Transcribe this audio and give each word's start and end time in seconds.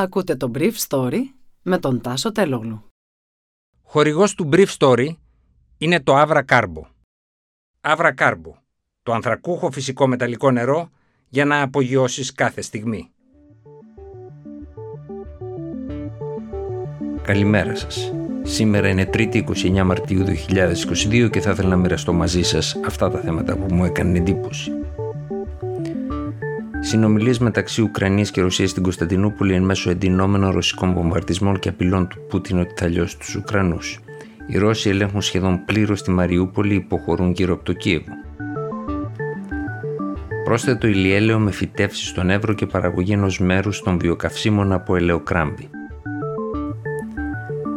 Ακούτε 0.00 0.36
το 0.36 0.50
Brief 0.54 0.72
Story 0.88 1.18
με 1.62 1.78
τον 1.78 2.00
Τάσο 2.00 2.32
Τελόγλου. 2.32 2.84
Χορηγός 3.82 4.34
του 4.34 4.48
Brief 4.52 4.66
Story 4.78 5.08
είναι 5.78 6.00
το 6.00 6.20
Avra 6.20 6.42
Carbo. 6.48 6.82
Avra 7.80 8.14
Carbo, 8.14 8.52
το 9.02 9.12
ανθρακούχο 9.12 9.70
φυσικό 9.70 10.06
μεταλλικό 10.06 10.50
νερό 10.50 10.90
για 11.28 11.44
να 11.44 11.62
απογειώσεις 11.62 12.32
κάθε 12.32 12.60
στιγμή. 12.60 13.10
Καλημέρα 17.22 17.74
σας. 17.74 18.12
Σήμερα 18.42 18.88
είναι 18.88 19.10
3η 19.12 19.44
29 19.44 19.82
Μαρτίου 19.84 20.24
2022 20.24 21.28
και 21.30 21.40
θα 21.40 21.50
ήθελα 21.50 21.68
να 21.68 21.76
μοιραστώ 21.76 22.12
μαζί 22.12 22.42
σας 22.42 22.76
αυτά 22.86 23.10
τα 23.10 23.20
θέματα 23.20 23.56
που 23.56 23.74
μου 23.74 23.84
έκανε 23.84 24.18
εντύπωση. 24.18 24.79
Συνομιλίες 26.90 27.38
μεταξύ 27.38 27.82
Ουκρανίας 27.82 28.30
και 28.30 28.40
Ρωσίας 28.40 28.70
στην 28.70 28.82
Κωνσταντινούπολη 28.82 29.54
εν 29.54 29.62
μέσω 29.62 29.90
εντυνόμενων 29.90 30.50
ρωσικών 30.50 30.92
βομβαρδισμών 30.92 31.58
και 31.58 31.68
απειλών 31.68 32.08
του 32.08 32.18
Πούτιν 32.28 32.58
ότι 32.58 32.74
θα 32.76 32.86
λιώσει 32.86 33.18
τους 33.18 33.34
Ουκρανούς. 33.34 34.00
Οι 34.46 34.58
Ρώσοι 34.58 34.88
ελέγχουν 34.88 35.22
σχεδόν 35.22 35.64
πλήρως 35.64 36.02
τη 36.02 36.10
Μαριούπολη, 36.10 36.74
υποχωρούν 36.74 37.30
γύρω 37.30 37.54
από 37.54 37.64
το 37.64 37.72
Κίεβο. 37.72 38.12
Πρόσθετο 40.44 40.86
ηλιέλαιο 40.86 41.38
με 41.38 41.50
φυτεύσει 41.50 42.06
στον 42.06 42.30
Εύρο 42.30 42.52
και 42.52 42.66
παραγωγή 42.66 43.12
ενός 43.12 43.38
μέρους 43.38 43.82
των 43.82 43.98
βιοκαυσίμων 43.98 44.72
από 44.72 44.96
ελαιοκράμπη. 44.96 45.68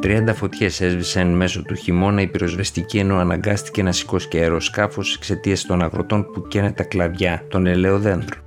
30 0.03 0.23
φωτιές 0.35 0.81
έσβησαν 0.81 1.35
μέσω 1.35 1.61
του 1.61 1.75
χειμώνα 1.75 2.21
η 2.21 2.27
πυροσβεστική 2.27 2.97
ενώ 2.97 3.17
αναγκάστηκε 3.17 3.83
να 3.83 3.91
σηκώσει 3.91 4.27
και 4.27 4.39
αεροσκάφος 4.39 5.15
εξαιτίας 5.15 5.65
των 5.65 5.81
αγροτών 5.81 6.25
που 6.31 6.47
καίνε 6.47 6.71
τα 6.71 6.83
κλαδιά 6.83 7.45
των 7.49 7.65
ελαιοδέντρων. 7.65 8.43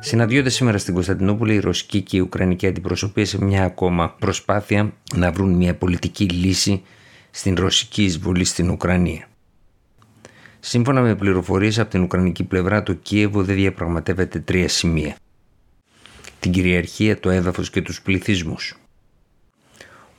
Συναντιόνται 0.00 0.48
σήμερα 0.48 0.78
στην 0.78 0.94
Κωνσταντινούπολη 0.94 1.54
η 1.54 1.58
ρωσική 1.58 2.02
και 2.02 2.16
η 2.16 2.20
ουκρανική 2.20 2.66
αντιπροσωπεία 2.66 3.26
σε 3.26 3.44
μια 3.44 3.64
ακόμα 3.64 4.14
προσπάθεια 4.18 4.92
να 5.14 5.32
βρουν 5.32 5.52
μια 5.54 5.74
πολιτική 5.74 6.24
λύση 6.24 6.82
στην 7.30 7.54
ρωσική 7.54 8.04
εισβολή 8.04 8.44
στην 8.44 8.70
Ουκρανία. 8.70 9.28
Σύμφωνα 10.60 11.00
με 11.00 11.16
πληροφορίες 11.16 11.78
από 11.78 11.90
την 11.90 12.02
Ουκρανική 12.02 12.44
πλευρά, 12.44 12.82
το 12.82 12.92
Κίεβο 12.92 13.42
δεν 13.42 13.56
διαπραγματεύεται 13.56 14.38
τρία 14.38 14.68
σημεία. 14.68 15.16
Την 16.40 16.52
κυριαρχία, 16.52 17.20
το 17.20 17.30
έδαφος 17.30 17.70
και 17.70 17.82
τους 17.82 18.02
πληθυσμούς. 18.02 18.76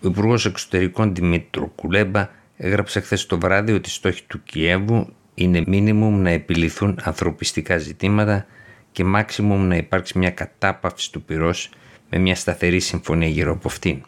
Ο 0.02 0.08
Υπουργός 0.08 0.46
Εξωτερικών 0.46 1.16
Δημήτρο 1.16 1.68
Κουλέμπα 1.76 2.30
έγραψε 2.58 3.00
χθες 3.00 3.26
το 3.26 3.40
βράδυ 3.40 3.72
ότι 3.72 3.90
οι 3.90 3.94
στόχοι 3.94 4.24
του 4.28 4.44
Κιέβου 4.44 5.14
είναι 5.34 5.64
μίνιμουμ 5.68 6.22
να 6.22 6.30
επιληθούν 6.30 7.00
ανθρωπιστικά 7.02 7.78
ζητήματα 7.78 8.46
και 8.92 9.04
μάξιμουμ 9.04 9.68
να 9.68 9.76
υπάρξει 9.76 10.18
μια 10.18 10.32
κατάπαυση 10.32 11.12
του 11.12 11.22
πυρός 11.22 11.70
με 12.10 12.18
μια 12.18 12.36
σταθερή 12.36 12.80
συμφωνία 12.80 13.28
γύρω 13.28 13.52
από 13.52 13.68
αυτήν. 13.68 14.04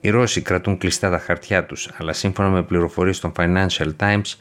Οι 0.00 0.10
Ρώσοι 0.10 0.40
κρατούν 0.40 0.78
κλειστά 0.78 1.10
τα 1.10 1.18
χαρτιά 1.18 1.64
τους, 1.64 1.90
αλλά 1.96 2.12
σύμφωνα 2.12 2.48
με 2.48 2.62
πληροφορίες 2.62 3.18
των 3.20 3.32
Financial 3.36 3.90
Times 3.96 4.34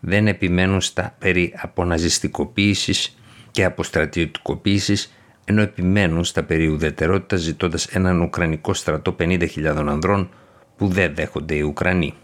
δεν 0.00 0.26
επιμένουν 0.26 0.80
στα 0.80 1.14
περί 1.18 1.54
αποναζιστικοποίησης 1.56 3.18
και 3.50 3.64
αποστρατιωτικοποίησης, 3.64 5.14
ενώ 5.44 5.62
επιμένουν 5.62 6.24
στα 6.24 6.42
περί 6.42 6.66
ουδετερότητας 6.66 7.40
ζητώντας 7.40 7.86
έναν 7.86 8.20
Ουκρανικό 8.20 8.74
στρατό 8.74 9.16
50.000 9.18 9.64
ανδρών 9.64 10.30
που 10.76 10.88
δεν 10.88 11.14
δέχονται 11.14 11.54
οι 11.54 11.60
Ουκρανοί. 11.60 12.14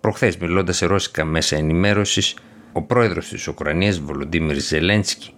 Προχθές 0.00 0.36
μιλώντας 0.36 0.76
σε 0.76 0.86
ρώσικα 0.86 1.24
μέσα 1.24 1.56
ενημέρωσης, 1.56 2.36
ο 2.72 2.82
πρόεδρος 2.82 3.28
της 3.28 3.48
Ουκρανίας, 3.48 3.98
Βολοντίμιρ 3.98 4.60
Ζελένσκι, 4.60 5.30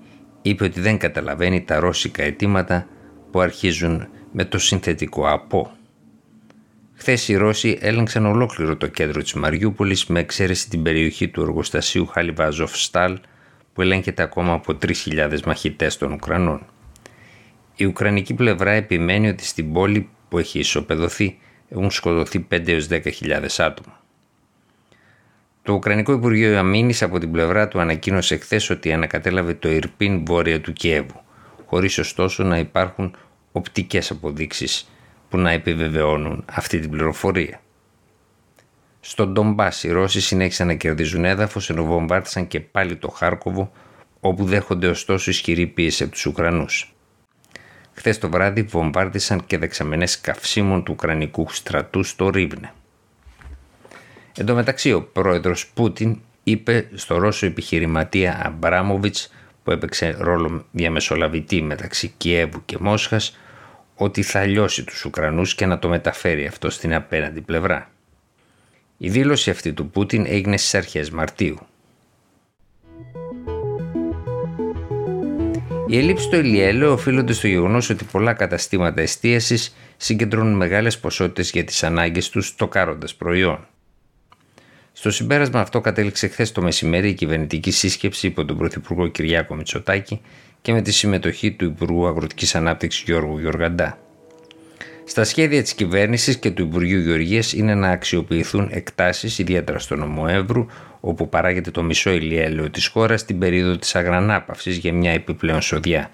είπε 0.42 0.64
ότι 0.64 0.81
δεν 0.81 0.98
καταλαβαίνει 0.98 1.62
τα 1.62 1.81
ρώσικα 1.81 2.22
αιτήματα 2.22 2.87
που 3.31 3.41
αρχίζουν 3.41 4.09
με 4.33 4.45
το 4.45 4.59
συνθετικό 4.59 5.28
«από». 5.28 5.72
Χθες 6.95 7.28
οι 7.28 7.37
Ρώσοι 7.37 7.78
έλεγξαν 7.81 8.27
ολόκληρο 8.27 8.77
το 8.77 8.87
κέντρο 8.87 9.22
της 9.22 9.32
Μαριούπολης 9.32 10.06
με 10.06 10.21
εξαίρεση 10.21 10.69
την 10.69 10.82
περιοχή 10.82 11.28
του 11.28 11.41
εργοστασίου 11.41 12.06
Χαλιβάζοφ 12.06 12.77
Στάλ 12.77 13.19
που 13.72 13.82
ελέγχεται 13.82 14.22
ακόμα 14.22 14.53
από 14.53 14.78
3.000 14.82 15.41
μαχητές 15.47 15.99
των 15.99 16.12
Ουκρανών. 16.12 16.66
Η 17.76 17.84
Ουκρανική 17.84 18.34
πλευρά 18.34 18.71
επιμένει 18.71 19.28
ότι 19.28 19.44
στην 19.44 19.72
πόλη 19.72 20.09
που 20.28 20.38
έχει 20.38 20.59
ισοπεδωθεί 20.59 21.38
έχουν 21.69 21.91
σκοτωθεί 21.91 22.47
5 22.50 22.81
10.000 22.88 23.47
άτομα. 23.59 24.00
Το 25.70 25.76
Ουκρανικό 25.76 26.12
Υπουργείο 26.12 26.58
Αμήνης 26.58 27.03
από 27.03 27.19
την 27.19 27.31
πλευρά 27.31 27.69
του 27.69 27.81
ανακοίνωσε 27.81 28.36
χθες 28.36 28.70
ότι 28.70 28.92
ανακατέλαβε 28.92 29.54
το 29.54 29.70
Ιρπίν 29.70 30.25
βόρεια 30.25 30.60
του 30.60 30.72
Κιέβου, 30.72 31.20
χωρίς 31.66 31.98
ωστόσο 31.98 32.42
να 32.42 32.58
υπάρχουν 32.58 33.16
οπτικές 33.53 34.10
αποδείξεις 34.10 34.91
που 35.28 35.38
να 35.38 35.50
επιβεβαιώνουν 35.50 36.44
αυτή 36.53 36.78
την 36.78 36.91
πληροφορία. 36.91 37.60
Στον 39.00 39.32
Ντομπάς 39.32 39.84
οι 39.84 39.91
Ρώσοι 39.91 40.20
συνέχισαν 40.20 40.66
να 40.66 40.75
κερδίζουν 40.75 41.25
έδαφος 41.25 41.70
ενώ 41.70 41.84
βομβάρτισαν 41.84 42.47
και 42.47 42.60
πάλι 42.60 42.97
το 42.97 43.08
Χάρκοβο, 43.08 43.72
όπου 44.20 44.44
δέχονται 44.44 44.88
ωστόσο 44.88 45.31
ισχυρή 45.31 45.66
πίεση 45.66 46.02
από 46.02 46.12
τους 46.12 46.26
Ουκρανούς. 46.26 46.94
Χθες 47.92 48.19
το 48.19 48.31
βράδυ 48.31 48.62
βομβάρτισαν 48.62 49.47
και 49.47 49.58
δεξαμενές 49.58 50.20
καυσίμων 50.20 50.84
του 50.84 50.92
Ουκρανικού 50.92 51.47
στρατού 51.50 52.02
στο 52.02 52.31
Ρίβνε. 52.31 52.72
Εν 54.37 54.47
τω 54.47 54.55
μεταξύ, 54.55 54.93
ο 54.93 55.03
πρόεδρος 55.03 55.71
Πούτιν 55.75 56.21
είπε 56.43 56.89
στο 56.95 57.19
Ρώσο 57.19 57.47
επιχειρηματία 57.47 58.43
Αμπράμοβιτς, 58.45 59.33
που 59.65 59.71
έπαιξε 59.71 60.17
ρόλο 60.19 60.67
διαμεσολαβητή 60.71 61.63
μεταξύ 61.63 62.13
Κιέβου 62.17 62.63
και 62.65 62.77
Μόσχας, 62.81 63.39
ότι 63.95 64.23
θα 64.23 64.45
λιώσει 64.45 64.85
τους 64.85 65.05
Ουκρανούς 65.05 65.55
και 65.55 65.67
να 65.67 65.79
το 65.79 65.89
μεταφέρει 65.89 66.47
αυτό 66.47 66.71
στην 66.71 66.95
απέναντι 66.95 67.41
πλευρά. 67.41 67.91
Η 68.97 69.09
δήλωση 69.09 69.51
αυτή 69.51 69.73
του 69.73 69.91
Πούτιν 69.91 70.27
έγινε 70.27 70.57
στις 70.57 70.75
αρχές 70.75 71.11
Μαρτίου. 71.11 71.59
Οι 75.87 75.99
ελλείψει 75.99 76.25
στο 76.25 76.37
ηλιέλαιο 76.37 76.93
οφείλονται 76.93 77.33
στο 77.33 77.47
γεγονός 77.47 77.91
ότι 77.91 78.05
πολλά 78.05 78.33
καταστήματα 78.33 79.01
εστίασης 79.01 79.77
συγκεντρώνουν 79.97 80.57
μεγάλες 80.57 80.99
ποσότητες 80.99 81.51
για 81.51 81.65
τις 81.65 81.83
ανάγκες 81.83 82.29
τους 82.29 82.47
στοκάροντα 82.47 83.07
προϊόν. 83.19 83.67
Στο 85.00 85.11
συμπέρασμα 85.11 85.61
αυτό 85.61 85.81
κατέληξε 85.81 86.28
χθες 86.28 86.53
το 86.53 86.62
μεσημέρι 86.62 87.09
η 87.09 87.15
κυβερνητική 87.15 87.71
σύσκεψη 87.71 88.27
υπό 88.27 88.44
τον 88.44 88.56
Πρωθυπουργό 88.56 89.06
Κυριάκο 89.06 89.55
Μητσοτάκη 89.55 90.21
και 90.62 90.72
με 90.72 90.83
τη 90.83 90.93
συμμετοχή 90.93 91.53
του 91.53 91.65
Υπουργού 91.65 92.06
Αγροτικής 92.06 92.55
Ανάπτυξης 92.55 93.03
Γιώργου 93.03 93.38
Γιοργαντά. 93.38 93.99
Στα 95.05 95.25
σχέδια 95.25 95.62
της 95.62 95.75
κυβέρνησης 95.75 96.37
και 96.37 96.50
του 96.50 96.62
Υπουργείου 96.62 97.00
Γεωργίας 97.00 97.53
είναι 97.53 97.75
να 97.75 97.88
αξιοποιηθούν 97.88 98.69
εκτάσεις, 98.72 99.38
ιδιαίτερα 99.38 99.78
στο 99.78 99.97
νομό 99.97 100.25
Εύρου, 100.28 100.66
όπου 101.00 101.28
παράγεται 101.28 101.71
το 101.71 101.82
μισό 101.82 102.11
ηλιέλαιο 102.11 102.71
της 102.71 102.87
χώρας 102.87 103.21
στην 103.21 103.38
περίοδο 103.38 103.77
της 103.77 103.94
αγρανάπαυσης 103.94 104.77
για 104.77 104.93
μια 104.93 105.11
επιπλέον 105.11 105.61
σοδιά. 105.61 106.11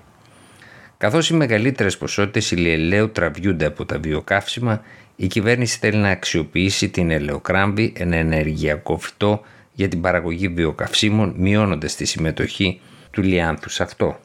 Καθώς 0.99 1.31
οι 1.31 1.35
μεγαλύτερες 1.35 1.99
ποσότητες 1.99 2.51
ηλιελαίου 2.51 3.11
τραβιούνται 3.11 3.65
από 3.65 3.85
τα 3.85 3.99
βιοκαύσιμα, 3.99 4.83
η 5.17 5.27
κυβέρνηση 5.27 5.79
θέλει 5.79 5.97
να 5.97 6.11
αξιοποιήσει 6.11 6.89
την 6.89 7.11
ελαιοκράμβη, 7.11 7.93
ένα 7.97 8.17
ενεργειακό 8.17 8.99
φυτό 8.99 9.43
για 9.73 9.89
την 9.89 10.01
παραγωγή 10.01 10.49
βιοκαυσίμων, 10.49 11.35
μειώνοντας 11.37 11.95
τη 11.95 12.05
συμμετοχή 12.05 12.81
του 13.11 13.23
λιάνθου 13.23 13.69
σε 13.69 13.83
αυτό. 13.83 14.19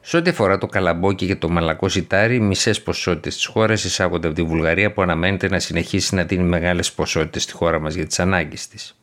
Σε 0.00 0.16
ό,τι 0.16 0.30
αφορά 0.30 0.58
το 0.58 0.66
καλαμπόκι 0.66 1.26
και 1.26 1.36
το 1.36 1.48
μαλακό 1.48 1.88
σιτάρι, 1.88 2.40
μισές 2.40 2.82
ποσότητες 2.82 3.34
της 3.34 3.46
χώρας 3.46 3.84
εισάγονται 3.84 4.26
από 4.26 4.36
τη 4.36 4.42
Βουλγαρία 4.42 4.92
που 4.92 5.02
αναμένεται 5.02 5.48
να 5.48 5.58
συνεχίσει 5.58 6.14
να 6.14 6.24
δίνει 6.24 6.42
μεγάλες 6.42 6.92
ποσότητες 6.92 7.42
στη 7.42 7.52
χώρα 7.52 7.78
μας 7.78 7.94
για 7.94 8.06
τις 8.06 8.20
ανάγκες 8.20 8.68
της. 8.68 8.98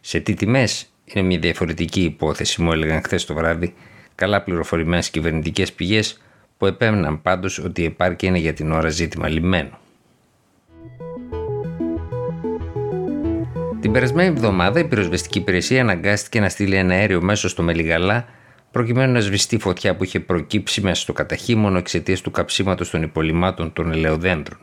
Σε 0.00 0.20
τι 0.20 0.34
τιμές 0.34 0.92
είναι 1.04 1.26
μια 1.26 1.38
διαφορετική 1.38 2.00
υπόθεση, 2.02 2.62
μου 2.62 2.72
έλεγαν 2.72 3.02
χθες 3.02 3.24
το 3.24 3.34
βράδυ 3.34 3.74
καλά 4.18 4.42
πληροφορημένες 4.42 5.10
κυβερνητικές 5.10 5.72
πηγές 5.72 6.20
που 6.56 6.66
επέμεναν 6.66 7.22
πάντως 7.22 7.58
ότι 7.58 7.82
η 7.82 7.84
επάρκεια 7.84 8.28
είναι 8.28 8.38
για 8.38 8.52
την 8.52 8.72
ώρα 8.72 8.88
ζήτημα 8.88 9.28
λιμένου. 9.28 9.78
Την 13.80 13.92
περασμένη 13.92 14.28
εβδομάδα 14.28 14.80
η 14.80 14.84
πυροσβεστική 14.84 15.38
υπηρεσία 15.38 15.80
αναγκάστηκε 15.80 16.40
να 16.40 16.48
στείλει 16.48 16.74
ένα 16.74 16.94
αέριο 16.94 17.22
μέσω 17.22 17.48
στο 17.48 17.62
Μελιγαλά 17.62 18.24
προκειμένου 18.70 19.12
να 19.12 19.20
σβηστεί 19.20 19.58
φωτιά 19.58 19.96
που 19.96 20.04
είχε 20.04 20.20
προκύψει 20.20 20.80
μέσα 20.80 21.00
στο 21.00 21.12
καταχύμωνο 21.12 21.78
εξαιτίας 21.78 22.20
του 22.20 22.30
καψίματος 22.30 22.90
των 22.90 23.02
υπολοιμάτων 23.02 23.72
των 23.72 23.92
ελαιοδέντρων, 23.92 24.60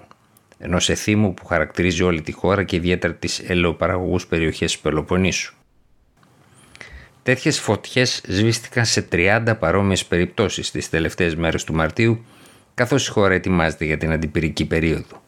ενός 0.57 0.89
εθήμου 0.89 1.33
που 1.33 1.45
χαρακτηρίζει 1.45 2.03
όλη 2.03 2.21
τη 2.21 2.31
χώρα 2.31 2.63
και 2.63 2.75
ιδιαίτερα 2.75 3.13
τις 3.13 3.39
ελαιοπαραγωγούς 3.39 4.27
περιοχές 4.27 4.71
της 4.71 4.81
Πελοποννήσου. 4.81 5.53
Τέτοιες 7.25 7.59
φωτιές 7.59 8.21
σβήστηκαν 8.27 8.85
σε 8.85 9.07
30 9.11 9.55
παρόμοιες 9.59 10.05
περιπτώσεις 10.05 10.71
τις 10.71 10.89
τελευταίες 10.89 11.35
μέρες 11.35 11.63
του 11.63 11.73
Μαρτίου, 11.73 12.25
καθώς 12.73 13.07
η 13.07 13.11
χώρα 13.11 13.33
ετοιμάζεται 13.33 13.85
για 13.85 13.97
την 13.97 14.11
αντιπυρική 14.11 14.65
περίοδο. 14.65 15.21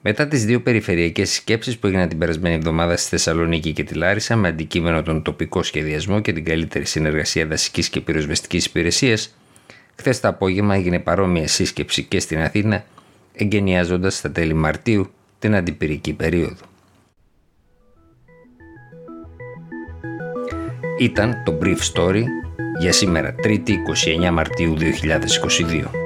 Μετά 0.00 0.28
τις 0.28 0.44
δύο 0.44 0.60
περιφερειακές 0.60 1.30
σκέψεις 1.30 1.78
που 1.78 1.86
έγιναν 1.86 2.08
την 2.08 2.18
περασμένη 2.18 2.54
εβδομάδα 2.54 2.96
στη 2.96 3.08
Θεσσαλονίκη 3.08 3.72
και 3.72 3.84
τη 3.84 3.94
Λάρισα 3.94 4.36
με 4.36 4.48
αντικείμενο 4.48 5.02
τον 5.02 5.22
τοπικό 5.22 5.62
σχεδιασμό 5.62 6.20
και 6.20 6.32
την 6.32 6.44
καλύτερη 6.44 6.84
συνεργασία 6.84 7.46
δασικής 7.46 7.88
και 7.88 8.00
πυροσβεστικής 8.00 8.64
υπηρεσίας, 8.64 9.36
χθες 9.96 10.20
το 10.20 10.28
απόγευμα 10.28 10.74
έγινε 10.74 10.98
παρόμοια 10.98 11.48
σύσκεψη 11.48 12.02
και 12.02 12.20
στην 12.20 12.38
Αθήνα, 12.38 12.84
εγκαινιάζοντας 13.32 14.16
στα 14.16 14.30
τέλη 14.30 14.54
Μαρτίου 14.54 15.10
την 15.38 15.54
αντιπυρική 15.54 16.12
περίοδο. 16.12 16.75
Ήταν 20.98 21.42
το 21.44 21.58
Brief 21.62 21.78
Story 21.92 22.22
για 22.80 22.92
σήμερα 22.92 23.34
3η 23.44 23.70
29 24.28 24.30
Μαρτίου 24.32 24.74
2022. 24.78 26.05